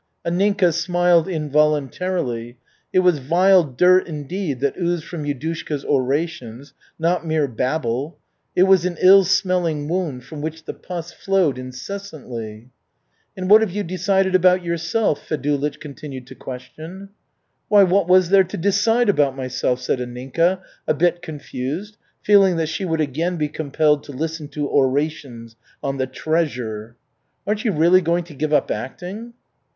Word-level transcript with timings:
Anninka 0.25 0.73
smiled 0.73 1.27
involuntarily. 1.27 2.57
It 2.91 3.01
was 3.01 3.19
vile 3.19 3.63
dirt 3.63 4.07
indeed, 4.07 4.59
that 4.59 4.75
oozed 4.75 5.03
from 5.03 5.25
Yudushka's 5.25 5.85
orations, 5.85 6.73
not 6.97 7.23
mere 7.23 7.47
babble. 7.47 8.17
It 8.55 8.63
was 8.63 8.83
an 8.83 8.97
ill 8.99 9.25
smelling 9.25 9.87
wound 9.87 10.23
from 10.23 10.41
which 10.41 10.65
the 10.65 10.73
pus 10.73 11.11
flowed 11.11 11.59
incessantly. 11.59 12.71
"And 13.37 13.47
what 13.47 13.61
have 13.61 13.69
you 13.69 13.83
decided, 13.83 14.33
about 14.33 14.63
yourself?" 14.63 15.23
Fedulych 15.29 15.79
continued 15.79 16.25
to 16.25 16.33
question. 16.33 17.09
"Why, 17.67 17.83
what 17.83 18.07
was 18.07 18.29
there 18.29 18.43
to 18.43 18.57
decide 18.57 19.07
about 19.07 19.35
myself?" 19.37 19.79
said 19.81 19.99
Anninka, 19.99 20.61
a 20.87 20.95
bit 20.95 21.21
confused, 21.21 21.97
feeling 22.23 22.55
that 22.57 22.69
she 22.69 22.85
would 22.85 23.01
again 23.01 23.37
be 23.37 23.47
compelled 23.49 24.03
to 24.05 24.13
listen 24.13 24.47
to 24.47 24.67
orations 24.67 25.55
on 25.83 25.97
the 25.97 26.07
"treasure." 26.07 26.95
"Aren't 27.45 27.65
you 27.65 27.71
really 27.71 28.01
going 28.01 28.23
to 28.23 28.33
give 28.33 28.51
up 28.51 28.71
acting?" 28.71 29.33